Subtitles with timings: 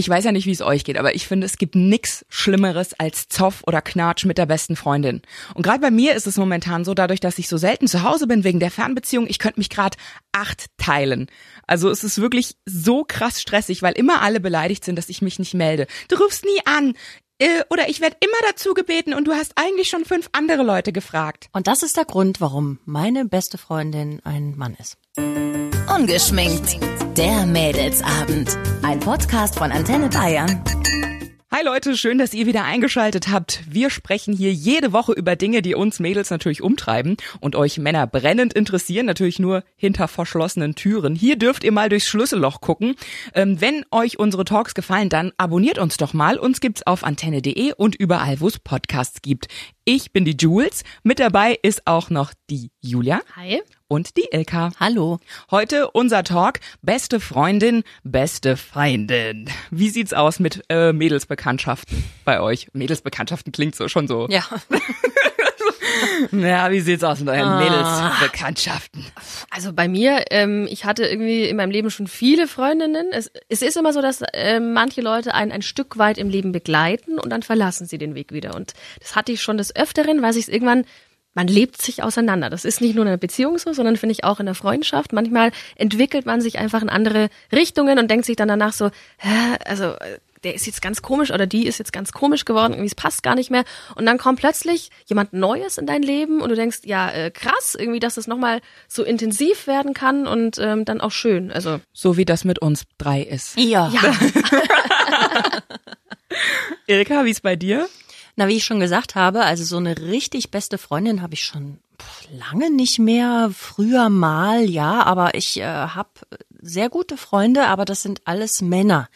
[0.00, 2.98] Ich weiß ja nicht, wie es euch geht, aber ich finde, es gibt nix Schlimmeres
[2.98, 5.20] als Zoff oder Knatsch mit der besten Freundin.
[5.52, 8.26] Und gerade bei mir ist es momentan so, dadurch, dass ich so selten zu Hause
[8.26, 9.98] bin wegen der Fernbeziehung, ich könnte mich gerade
[10.32, 11.26] acht teilen.
[11.66, 15.38] Also es ist wirklich so krass stressig, weil immer alle beleidigt sind, dass ich mich
[15.38, 15.86] nicht melde.
[16.08, 16.94] Du rufst nie an.
[17.38, 20.92] Äh, oder ich werde immer dazu gebeten und du hast eigentlich schon fünf andere Leute
[20.92, 21.50] gefragt.
[21.52, 24.96] Und das ist der Grund, warum meine beste Freundin ein Mann ist.
[25.94, 26.78] Ungeschminkt.
[27.16, 28.56] Der Mädelsabend.
[28.82, 30.62] Ein Podcast von Antenne Bayern.
[31.52, 33.64] Hi Leute, schön, dass ihr wieder eingeschaltet habt.
[33.68, 38.06] Wir sprechen hier jede Woche über Dinge, die uns Mädels natürlich umtreiben und euch Männer
[38.06, 41.16] brennend interessieren, natürlich nur hinter verschlossenen Türen.
[41.16, 42.94] Hier dürft ihr mal durchs Schlüsselloch gucken.
[43.34, 46.38] Ähm, wenn euch unsere Talks gefallen, dann abonniert uns doch mal.
[46.38, 49.48] Uns gibt's auf antenne.de und überall, wo es Podcasts gibt.
[49.84, 50.84] Ich bin die Jules.
[51.02, 53.20] Mit dabei ist auch noch die Julia.
[53.34, 53.60] Hi.
[53.92, 54.70] Und die Ilka.
[54.78, 55.18] Hallo.
[55.50, 59.50] Heute unser Talk Beste Freundin, beste Feindin.
[59.72, 62.68] Wie sieht's aus mit äh, Mädelsbekanntschaften bei euch?
[62.72, 64.28] Mädelsbekanntschaften klingt so schon so.
[64.30, 64.44] Ja.
[66.32, 67.58] Ja, wie sieht's aus mit euren Ah.
[67.58, 69.04] Mädelsbekanntschaften?
[69.50, 73.08] Also bei mir, ähm, ich hatte irgendwie in meinem Leben schon viele Freundinnen.
[73.12, 76.52] Es, es ist immer so, dass ähm, manche Leute einen ein Stück weit im Leben
[76.52, 78.54] begleiten und dann verlassen sie den Weg wieder.
[78.54, 80.84] Und das hatte ich schon des Öfteren, weil sich irgendwann
[81.34, 82.50] man lebt sich auseinander.
[82.50, 85.12] Das ist nicht nur in einer Beziehung so, sondern finde ich auch in der Freundschaft.
[85.12, 89.56] Manchmal entwickelt man sich einfach in andere Richtungen und denkt sich dann danach so, hä,
[89.64, 92.86] also äh, der ist jetzt ganz komisch oder die ist jetzt ganz komisch geworden, irgendwie
[92.86, 93.64] es passt gar nicht mehr.
[93.94, 97.76] Und dann kommt plötzlich jemand Neues in dein Leben und du denkst, ja, äh, krass,
[97.78, 101.52] irgendwie, dass es nochmal so intensiv werden kann und ähm, dann auch schön.
[101.52, 103.58] Also So wie das mit uns drei ist.
[103.58, 103.88] Ja.
[103.88, 104.14] ja,
[106.86, 107.88] Ilka, wie's bei dir?
[108.36, 111.78] Na, wie ich schon gesagt habe, also so eine richtig beste Freundin habe ich schon
[112.30, 113.50] lange nicht mehr.
[113.54, 116.10] Früher mal, ja, aber ich äh, habe
[116.62, 119.08] sehr gute Freunde, aber das sind alles Männer.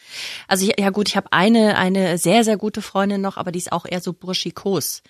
[0.47, 3.71] Also ja gut, ich habe eine eine sehr sehr gute Freundin noch, aber die ist
[3.71, 5.03] auch eher so burschikos.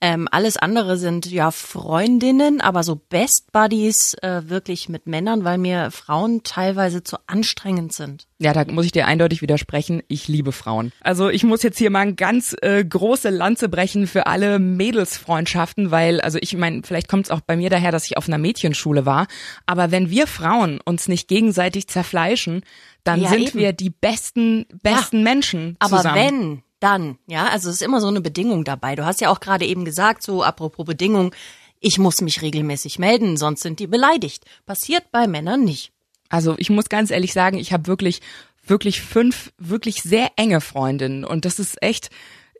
[0.00, 5.58] Ähm, alles andere sind ja Freundinnen, aber so Best Buddies äh, wirklich mit Männern, weil
[5.58, 8.26] mir Frauen teilweise zu anstrengend sind.
[8.42, 10.02] Ja, da muss ich dir eindeutig widersprechen.
[10.08, 10.90] Ich liebe Frauen.
[11.00, 15.92] Also ich muss jetzt hier mal eine ganz äh, große Lanze brechen für alle Mädelsfreundschaften,
[15.92, 18.38] weil, also ich meine, vielleicht kommt es auch bei mir daher, dass ich auf einer
[18.38, 19.28] Mädchenschule war.
[19.66, 22.62] Aber wenn wir Frauen uns nicht gegenseitig zerfleischen,
[23.04, 23.58] dann Ja, sind eben.
[23.58, 26.16] wir die besten, besten Menschen Aber zusammen.
[26.16, 28.96] wenn, dann, ja, also es ist immer so eine Bedingung dabei.
[28.96, 31.34] Du hast ja auch gerade eben gesagt, so apropos Bedingung,
[31.80, 34.44] ich muss mich regelmäßig melden, sonst sind die beleidigt.
[34.66, 35.92] Passiert bei Männern nicht.
[36.28, 38.20] Also ich muss ganz ehrlich sagen, ich habe wirklich,
[38.66, 42.10] wirklich fünf wirklich sehr enge Freundinnen und das ist echt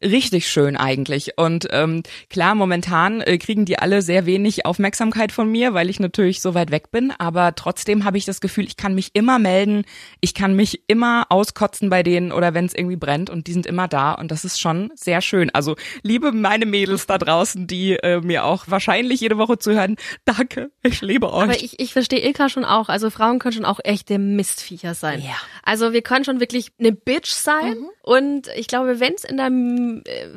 [0.02, 1.38] richtig schön eigentlich.
[1.38, 6.00] Und ähm, klar, momentan äh, kriegen die alle sehr wenig Aufmerksamkeit von mir, weil ich
[6.00, 7.12] natürlich so weit weg bin.
[7.18, 9.84] Aber trotzdem habe ich das Gefühl, ich kann mich immer melden,
[10.20, 13.66] ich kann mich immer auskotzen bei denen oder wenn es irgendwie brennt und die sind
[13.66, 15.50] immer da und das ist schon sehr schön.
[15.50, 20.70] Also liebe meine Mädels da draußen, die äh, mir auch wahrscheinlich jede Woche zuhören, danke,
[20.82, 21.42] ich liebe euch.
[21.42, 22.88] aber ich, ich verstehe Ilka schon auch.
[22.88, 25.20] Also Frauen können schon auch echte Mistviecher sein.
[25.20, 25.36] Ja.
[25.62, 27.86] Also wir können schon wirklich eine Bitch sein.
[28.02, 29.50] Und ich glaube, wenn es in der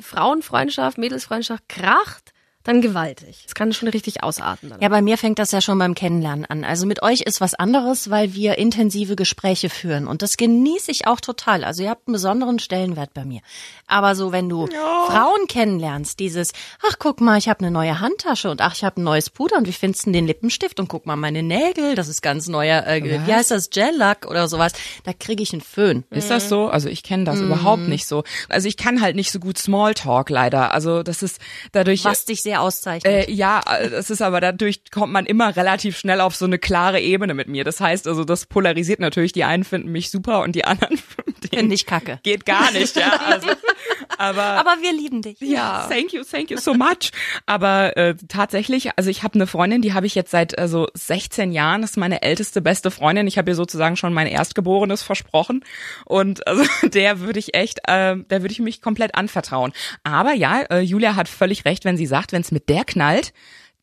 [0.02, 2.34] Frauenfreundschaft, Mädelsfreundschaft kracht,
[2.66, 3.44] dann gewaltig.
[3.48, 4.70] Es kann schon richtig ausarten.
[4.70, 4.82] Dann.
[4.82, 6.64] Ja, bei mir fängt das ja schon beim Kennenlernen an.
[6.64, 10.08] Also mit euch ist was anderes, weil wir intensive Gespräche führen.
[10.08, 11.64] Und das genieße ich auch total.
[11.64, 13.42] Also ihr habt einen besonderen Stellenwert bei mir.
[13.88, 16.52] Aber so, wenn du Frauen kennenlernst, dieses,
[16.88, 19.58] ach guck mal, ich habe eine neue Handtasche und ach, ich habe ein neues Puder
[19.58, 22.86] und wie findest du den Lippenstift und guck mal meine Nägel, das ist ganz neuer,
[22.88, 26.04] äh, wie heißt das, Gel-Lack oder sowas, da kriege ich einen Föhn.
[26.10, 26.68] Ist das so?
[26.68, 28.24] Also ich kenne das überhaupt nicht so.
[28.50, 30.74] Also ich kann halt nicht so gut Smalltalk leider.
[30.74, 31.40] Also das ist
[31.72, 32.04] dadurch.
[32.04, 33.28] Was dich sehr auszeichnet.
[33.28, 36.60] äh, ja, äh, das ist aber dadurch kommt man immer relativ schnell auf so eine
[36.60, 37.64] klare Ebene mit mir.
[37.64, 39.32] Das heißt also, das polarisiert natürlich.
[39.32, 41.00] Die einen finden mich super und die anderen
[41.54, 42.20] Finde ich kacke.
[42.24, 43.20] Geht gar nicht, ja.
[43.28, 43.50] Also,
[44.18, 45.40] aber Aber wir lieben dich.
[45.40, 47.12] ja, thank you, thank you so much.
[47.46, 51.52] Aber äh, tatsächlich, also ich habe eine Freundin, die habe ich jetzt seit also 16
[51.52, 51.82] Jahren.
[51.82, 53.28] Das ist meine älteste beste Freundin.
[53.28, 55.64] Ich habe ihr sozusagen schon mein Erstgeborenes versprochen
[56.06, 59.74] und also der würde ich echt, äh, der würde ich mich komplett anvertrauen.
[60.04, 63.34] Aber ja, äh, Julia hat völlig recht, wenn sie sagt, wenn es mit der knallt.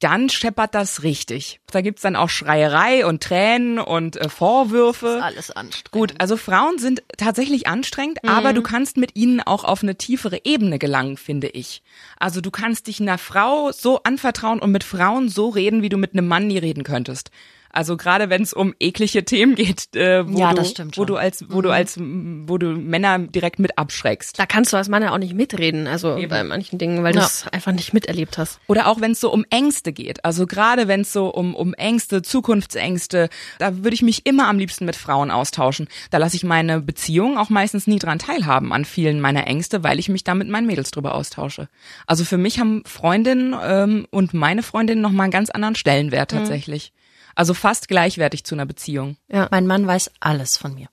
[0.02, 1.60] Dann scheppert das richtig.
[1.70, 5.20] Da gibt's dann auch Schreierei und Tränen und äh, Vorwürfe.
[5.22, 5.93] Alles anstrengend.
[5.93, 10.40] Gut, also Frauen sind tatsächlich anstrengend, aber du kannst mit ihnen auch auf eine tiefere
[10.43, 11.84] Ebene gelangen, finde ich.
[12.19, 15.99] Also du kannst dich einer Frau so anvertrauen und mit Frauen so reden, wie du
[15.99, 17.31] mit einem Mann nie reden könntest.
[17.72, 20.62] Also gerade wenn es um eklige Themen geht, äh, wo, Ja, du,
[20.96, 24.38] wo du als, wo du als, wo du Männer direkt mit abschreckst.
[24.38, 27.20] Da kannst du als Mann ja auch nicht mitreden, also bei manchen Dingen, weil du
[27.20, 27.24] Ja.
[27.24, 28.60] es einfach nicht miterlebt hast.
[28.66, 30.24] Oder auch wenn es so um Ängste geht.
[30.24, 33.28] Also gerade wenn es so um, um Ängste, Zukunftsängste,
[33.58, 35.88] da würde ich mich immer am liebsten mit Frauen austauschen.
[36.10, 39.98] Da lasse ich meine Beziehung auch meistens nie dran teilhaben an vielen meiner Ängste, weil
[39.98, 41.69] ich mich da mit meinen Mädels drüber austausche.
[42.06, 46.92] Also für mich haben Freundinnen ähm, und meine Freundinnen nochmal einen ganz anderen Stellenwert tatsächlich.
[47.34, 49.17] Also fast gleichwertig zu einer Beziehung.
[49.50, 50.88] Mein Mann weiß alles von mir.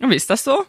[0.00, 0.64] Und wie ist das so?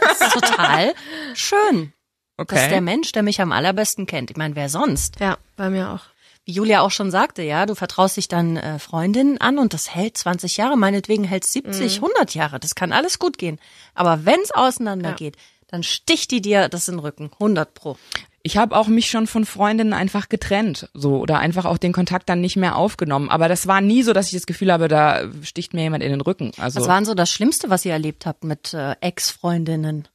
[0.00, 0.94] Das ist total
[1.34, 1.92] schön.
[2.36, 2.54] Okay.
[2.54, 4.30] Das ist der Mensch, der mich am allerbesten kennt.
[4.30, 5.18] Ich meine, wer sonst?
[5.20, 6.00] Ja, bei mir auch.
[6.44, 9.94] Wie Julia auch schon sagte, ja, du vertraust dich dann äh, Freundinnen an und das
[9.94, 12.58] hält 20 Jahre, meinetwegen hält 70, 100 Jahre.
[12.58, 13.60] Das kann alles gut gehen.
[13.94, 15.36] Aber wenn's auseinandergeht,
[15.68, 17.30] dann sticht die dir das in den Rücken.
[17.34, 17.96] 100 pro.
[18.44, 22.28] Ich habe auch mich schon von Freundinnen einfach getrennt, so oder einfach auch den Kontakt
[22.28, 23.30] dann nicht mehr aufgenommen.
[23.30, 26.10] Aber das war nie so, dass ich das Gefühl habe, da sticht mir jemand in
[26.10, 26.50] den Rücken.
[26.58, 30.08] Also Was war denn so das Schlimmste, was ihr erlebt habt mit äh, Ex-Freundinnen?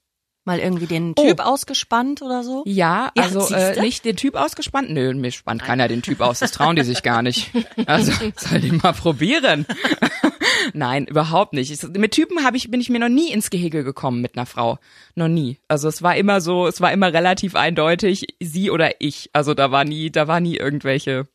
[0.47, 1.27] Mal irgendwie den Oh.
[1.27, 2.63] Typ ausgespannt oder so?
[2.65, 4.89] ja, Ja, also äh, nicht den Typ ausgespannt.
[4.89, 6.39] Nö, mir spannt keiner den Typ aus.
[6.39, 7.51] Das trauen die sich gar nicht.
[7.85, 9.65] Also soll die mal probieren.
[10.73, 11.71] Nein, überhaupt nicht.
[11.71, 14.45] Ich, mit Typen habe ich bin ich mir noch nie ins Gehege gekommen mit einer
[14.45, 14.79] Frau,
[15.15, 15.59] noch nie.
[15.67, 19.29] Also es war immer so, es war immer relativ eindeutig sie oder ich.
[19.33, 21.27] Also da war nie, da war nie irgendwelche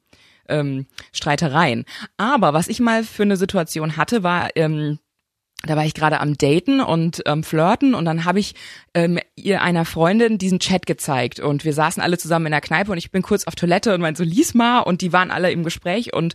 [0.48, 1.84] ähm, Streitereien.
[2.16, 4.98] Aber was ich mal für eine Situation hatte, war ähm,
[5.64, 8.54] da war ich gerade am Daten und ähm, Flirten und dann habe ich
[8.94, 12.90] ähm, ihr einer Freundin diesen Chat gezeigt und wir saßen alle zusammen in der Kneipe
[12.90, 15.52] und ich bin kurz auf Toilette und meinte so, lies mal und die waren alle
[15.52, 16.34] im Gespräch und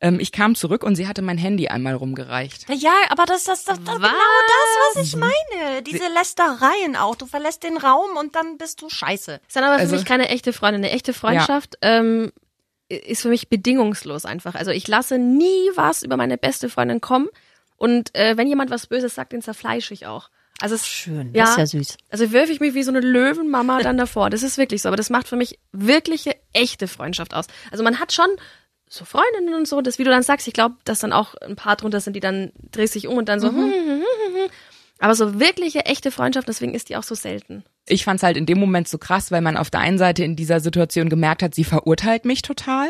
[0.00, 2.66] ähm, ich kam zurück und sie hatte mein Handy einmal rumgereicht.
[2.72, 5.82] Ja, aber das, das, das, das genau das, was ich meine.
[5.82, 7.16] Diese Lästereien auch.
[7.16, 9.40] Du verlässt den Raum und dann bist du scheiße.
[9.46, 10.84] Ist dann aber für Also- mich keine echte Freundin.
[10.84, 12.30] Eine echte Freundschaft ähm,
[12.88, 14.54] ist für mich bedingungslos einfach.
[14.54, 17.28] Also ich lasse nie was über meine beste Freundin kommen.
[17.78, 20.30] Und äh, wenn jemand was Böses sagt, den zerfleische ich auch.
[20.60, 21.44] Also es, Schön, Ja.
[21.44, 21.96] das ist ja süß.
[22.10, 24.28] Also wirf ich mich wie so eine Löwenmama dann davor.
[24.28, 24.88] Das ist wirklich so.
[24.88, 27.46] Aber das macht für mich wirkliche, echte Freundschaft aus.
[27.70, 28.28] Also man hat schon
[28.88, 31.56] so Freundinnen und so, das, wie du dann sagst, ich glaube, dass dann auch ein
[31.56, 34.34] paar drunter sind, die dann drehst dich um und dann so, hm, hm, hm, hm,
[34.34, 34.50] hm.
[34.98, 37.64] aber so wirkliche, echte Freundschaft, deswegen ist die auch so selten.
[37.86, 40.36] Ich fand's halt in dem Moment so krass, weil man auf der einen Seite in
[40.36, 42.88] dieser Situation gemerkt hat, sie verurteilt mich total.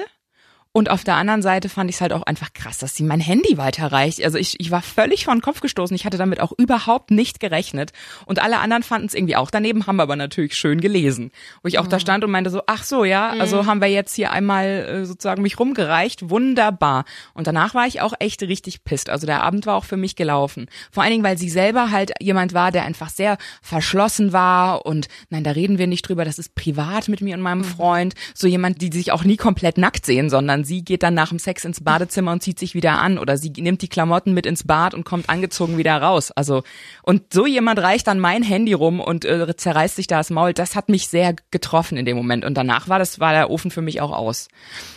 [0.78, 3.18] Und auf der anderen Seite fand ich es halt auch einfach krass, dass sie mein
[3.18, 4.22] Handy weiterreicht.
[4.22, 5.92] Also ich, ich war völlig vor den Kopf gestoßen.
[5.96, 7.90] Ich hatte damit auch überhaupt nicht gerechnet.
[8.26, 11.32] Und alle anderen fanden es irgendwie auch daneben, haben aber natürlich schön gelesen.
[11.64, 14.14] Wo ich auch da stand und meinte so, ach so, ja, also haben wir jetzt
[14.14, 16.30] hier einmal äh, sozusagen mich rumgereicht.
[16.30, 17.06] Wunderbar.
[17.34, 19.10] Und danach war ich auch echt richtig pisst.
[19.10, 20.68] Also der Abend war auch für mich gelaufen.
[20.92, 24.86] Vor allen Dingen, weil sie selber halt jemand war, der einfach sehr verschlossen war.
[24.86, 26.24] Und nein, da reden wir nicht drüber.
[26.24, 28.14] Das ist privat mit mir und meinem Freund.
[28.32, 31.38] So jemand, die sich auch nie komplett nackt sehen, sondern sie geht dann nach dem
[31.38, 34.64] Sex ins Badezimmer und zieht sich wieder an oder sie nimmt die Klamotten mit ins
[34.64, 36.30] Bad und kommt angezogen wieder raus.
[36.30, 36.62] Also
[37.02, 40.52] und so jemand reicht dann mein Handy rum und äh, zerreißt sich da das Maul.
[40.52, 43.70] Das hat mich sehr getroffen in dem Moment und danach war das war der Ofen
[43.70, 44.48] für mich auch aus.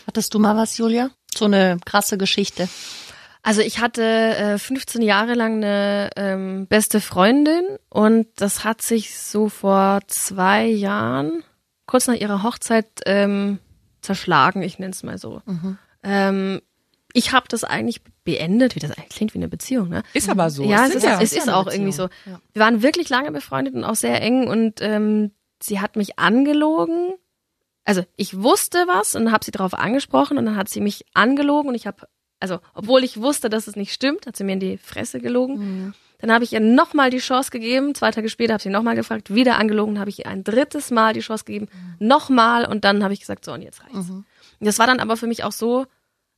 [0.05, 1.09] Hattest du mal was, Julia?
[1.33, 2.67] So eine krasse Geschichte.
[3.43, 9.17] Also ich hatte äh, 15 Jahre lang eine ähm, beste Freundin und das hat sich
[9.17, 11.43] so vor zwei Jahren,
[11.87, 13.57] kurz nach ihrer Hochzeit, ähm,
[14.01, 15.41] zerschlagen, ich nenne es mal so.
[16.03, 16.61] Ähm,
[17.13, 20.03] ich habe das eigentlich beendet, wie das eigentlich klingt wie eine Beziehung, ne?
[20.13, 20.63] Ist aber so.
[20.63, 22.03] ja, es ist, es ja ist eine auch irgendwie so.
[22.25, 22.39] Ja.
[22.53, 25.31] Wir waren wirklich lange befreundet und auch sehr eng und ähm,
[25.61, 27.13] sie hat mich angelogen.
[27.83, 31.69] Also ich wusste was und habe sie darauf angesprochen und dann hat sie mich angelogen
[31.69, 32.07] und ich habe,
[32.39, 35.93] also obwohl ich wusste, dass es nicht stimmt, hat sie mir in die Fresse gelogen.
[36.21, 37.95] Dann habe ich ihr nochmal die Chance gegeben.
[37.95, 40.91] Zwei Tage später habe ich sie nochmal gefragt, wieder angelogen, habe ich ihr ein drittes
[40.91, 41.67] Mal die Chance gegeben,
[41.99, 44.09] nochmal und dann habe ich gesagt, so und jetzt reicht's.
[44.59, 45.85] Und das war dann aber für mich auch so,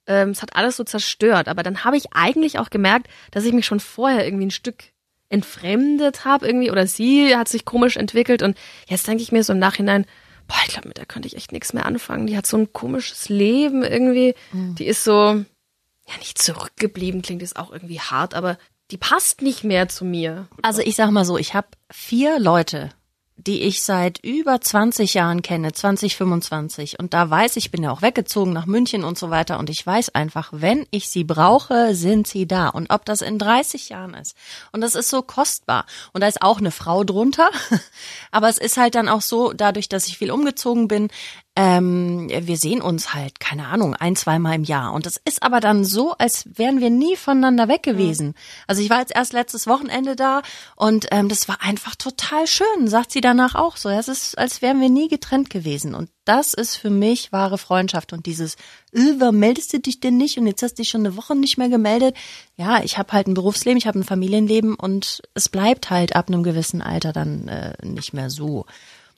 [0.08, 1.48] ähm, es hat alles so zerstört.
[1.48, 4.86] Aber dann habe ich eigentlich auch gemerkt, dass ich mich schon vorher irgendwie ein Stück
[5.30, 8.56] entfremdet habe irgendwie oder sie hat sich komisch entwickelt und
[8.88, 10.06] jetzt denke ich mir so im Nachhinein,
[10.48, 12.28] boah, ich glaube, mit der könnte ich echt nichts mehr anfangen.
[12.28, 14.36] Die hat so ein komisches Leben irgendwie.
[14.76, 18.58] Die ist so, ja, nicht zurückgeblieben, klingt jetzt auch irgendwie hart, aber
[18.94, 20.48] die passt nicht mehr zu mir.
[20.62, 22.92] Also ich sag mal so, ich habe vier Leute,
[23.38, 27.00] die ich seit über 20 Jahren kenne, 20, 25.
[27.00, 29.58] Und da weiß ich, bin ja auch weggezogen nach München und so weiter.
[29.58, 32.68] Und ich weiß einfach, wenn ich sie brauche, sind sie da.
[32.68, 34.38] Und ob das in 30 Jahren ist.
[34.72, 35.88] Und das ist so kostbar.
[36.14, 37.50] Und da ist auch eine Frau drunter.
[38.32, 41.10] Aber es ist halt dann auch so, dadurch, dass ich viel umgezogen bin,
[41.56, 44.92] ähm, wir sehen uns halt, keine Ahnung, ein, zweimal im Jahr.
[44.94, 48.34] Und das ist aber dann so, als wären wir nie voneinander weg gewesen.
[48.66, 50.42] Also ich war jetzt erst letztes Wochenende da
[50.76, 53.90] und ähm, das war einfach total schön, sagt sie danach auch so.
[53.90, 55.94] Es ist, als wären wir nie getrennt gewesen.
[55.94, 58.14] Und das ist für mich wahre Freundschaft.
[58.14, 58.56] Und dieses,
[58.92, 60.40] äh, warum meldest du dich denn nicht?
[60.40, 62.16] Und jetzt hast du dich schon eine Woche nicht mehr gemeldet.
[62.56, 66.30] Ja, ich habe halt ein Berufsleben, ich habe ein Familienleben und es bleibt halt ab
[66.30, 68.66] einem gewissen Alter dann äh, nicht mehr so.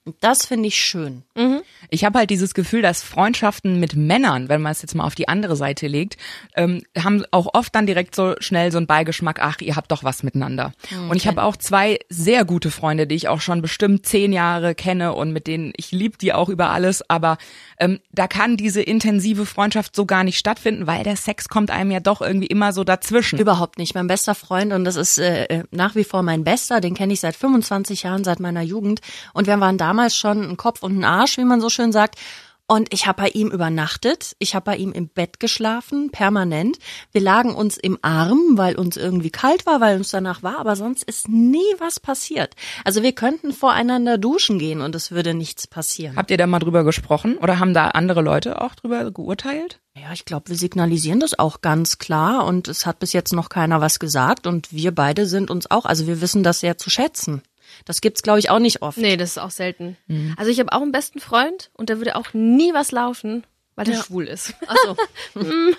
[0.06, 1.24] Und das finde ich schön.
[1.90, 5.16] Ich habe halt dieses Gefühl, dass Freundschaften mit Männern, wenn man es jetzt mal auf
[5.16, 6.18] die andere Seite legt,
[6.56, 10.04] ähm, haben auch oft dann direkt so schnell so einen Beigeschmack, ach, ihr habt doch
[10.04, 10.74] was miteinander.
[11.10, 14.76] Und ich habe auch zwei sehr gute Freunde, die ich auch schon bestimmt zehn Jahre
[14.76, 17.38] kenne und mit denen ich lieb die auch über alles, aber
[17.80, 21.92] ähm, da kann diese intensive Freundschaft so gar nicht stattfinden, weil der Sex kommt einem
[21.92, 23.40] ja doch irgendwie immer so dazwischen.
[23.40, 23.96] Überhaupt nicht.
[23.96, 27.20] Mein bester Freund und das ist äh, nach wie vor mein bester, den kenne ich
[27.20, 29.02] seit 25 Jahren, seit meiner Jugend.
[29.34, 32.20] Und wir waren damals schon ein Kopf und ein Arsch, wie man so schön sagt.
[32.68, 36.78] Und ich habe bei ihm übernachtet, ich habe bei ihm im Bett geschlafen, permanent.
[37.12, 40.75] Wir lagen uns im Arm, weil uns irgendwie kalt war, weil uns danach war, aber
[40.75, 42.56] sonst ist nie was passiert.
[42.84, 46.16] Also wir könnten voreinander duschen gehen und es würde nichts passieren.
[46.16, 49.80] Habt ihr da mal drüber gesprochen oder haben da andere Leute auch drüber geurteilt?
[49.96, 53.50] Ja, ich glaube, wir signalisieren das auch ganz klar und es hat bis jetzt noch
[53.50, 56.90] keiner was gesagt und wir beide sind uns auch, also wir wissen das sehr zu
[56.90, 57.44] schätzen.
[57.84, 58.98] Das gibt's glaube ich auch nicht oft.
[58.98, 59.98] Nee, das ist auch selten.
[60.38, 63.44] Also ich habe auch einen besten Freund und der würde auch nie was laufen,
[63.75, 64.03] weil der Ja.
[64.03, 64.53] schwul ist.
[64.67, 64.96] Ach so.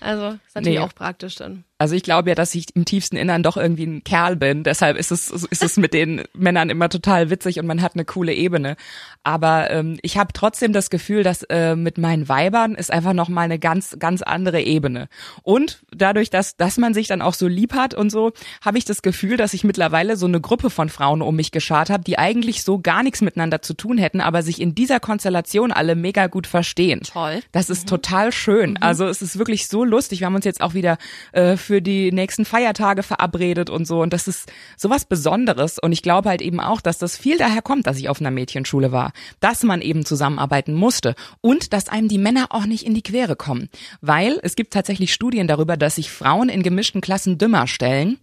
[0.00, 0.84] Also ist natürlich Nee.
[0.84, 1.64] auch praktisch dann.
[1.80, 4.64] Also ich glaube ja, dass ich im tiefsten Innern doch irgendwie ein Kerl bin.
[4.64, 8.04] Deshalb ist es, ist es mit den Männern immer total witzig und man hat eine
[8.04, 8.76] coole Ebene.
[9.22, 13.28] Aber ähm, ich habe trotzdem das Gefühl, dass äh, mit meinen Weibern ist einfach noch
[13.28, 15.08] mal eine ganz, ganz andere Ebene.
[15.44, 18.32] Und dadurch, dass, dass man sich dann auch so lieb hat und so,
[18.64, 21.90] habe ich das Gefühl, dass ich mittlerweile so eine Gruppe von Frauen um mich geschart
[21.90, 25.70] habe, die eigentlich so gar nichts miteinander zu tun hätten, aber sich in dieser Konstellation
[25.70, 27.02] alle mega gut verstehen.
[27.04, 27.40] Toll.
[27.52, 28.76] Das ist total schön.
[28.78, 30.20] Also es ist wirklich so lustig.
[30.20, 30.98] Wir haben uns jetzt auch wieder
[31.32, 34.00] äh, für die nächsten Feiertage verabredet und so.
[34.00, 35.78] Und das ist sowas Besonderes.
[35.78, 38.30] Und ich glaube halt eben auch, dass das viel daher kommt, dass ich auf einer
[38.30, 39.12] Mädchenschule war.
[39.40, 41.14] Dass man eben zusammenarbeiten musste.
[41.40, 43.68] Und dass einem die Männer auch nicht in die Quere kommen.
[44.00, 48.18] Weil es gibt tatsächlich Studien darüber, dass sich Frauen in gemischten Klassen dümmer stellen,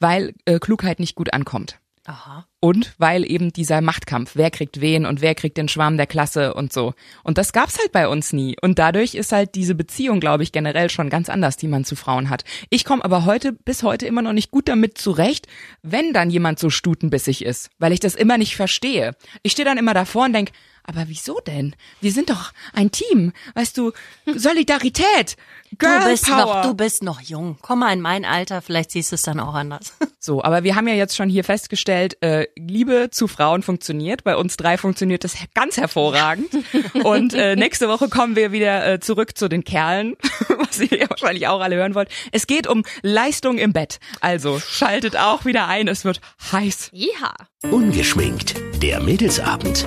[0.00, 1.78] weil äh, Klugheit nicht gut ankommt.
[2.06, 2.47] Aha.
[2.60, 6.54] Und weil eben dieser Machtkampf, wer kriegt wen und wer kriegt den Schwarm der Klasse
[6.54, 6.94] und so.
[7.22, 8.56] Und das gab's halt bei uns nie.
[8.60, 11.94] Und dadurch ist halt diese Beziehung, glaube ich, generell schon ganz anders, die man zu
[11.94, 12.42] Frauen hat.
[12.68, 15.46] Ich komme aber heute bis heute immer noch nicht gut damit zurecht,
[15.82, 19.14] wenn dann jemand so stutenbissig ist, weil ich das immer nicht verstehe.
[19.44, 20.50] Ich stehe dann immer davor und denk,
[20.88, 21.76] aber wieso denn?
[22.00, 23.92] Wir sind doch ein Team, weißt du,
[24.34, 25.36] Solidarität,
[25.76, 26.36] Girl Du bist Power.
[26.36, 27.58] noch, du bist noch jung.
[27.60, 29.92] Komm mal in mein Alter, vielleicht siehst du es dann auch anders.
[30.20, 34.24] So, aber wir haben ja jetzt schon hier festgestellt, äh, Liebe zu Frauen funktioniert.
[34.24, 36.48] Bei uns drei funktioniert das ganz hervorragend.
[37.04, 40.16] Und äh, nächste Woche kommen wir wieder äh, zurück zu den Kerlen,
[40.58, 42.10] was ihr ja wahrscheinlich auch alle hören wollt.
[42.32, 44.00] Es geht um Leistung im Bett.
[44.20, 46.90] Also schaltet auch wieder ein, es wird heiß.
[46.92, 47.32] Ja.
[47.70, 48.56] Ungeschminkt.
[48.82, 49.86] Der Mädelsabend.